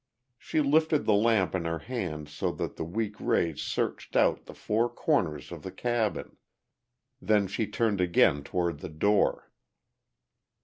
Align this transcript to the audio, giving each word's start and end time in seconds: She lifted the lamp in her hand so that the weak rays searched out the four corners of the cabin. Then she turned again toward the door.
She 0.39 0.61
lifted 0.61 1.05
the 1.05 1.13
lamp 1.13 1.53
in 1.53 1.65
her 1.65 1.77
hand 1.77 2.27
so 2.27 2.51
that 2.53 2.75
the 2.75 2.83
weak 2.83 3.19
rays 3.19 3.61
searched 3.61 4.15
out 4.15 4.45
the 4.47 4.55
four 4.55 4.89
corners 4.89 5.51
of 5.51 5.61
the 5.61 5.71
cabin. 5.71 6.37
Then 7.21 7.45
she 7.45 7.67
turned 7.67 8.01
again 8.01 8.41
toward 8.41 8.79
the 8.79 8.89
door. 8.89 9.51